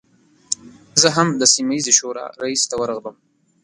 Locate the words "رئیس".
2.41-2.61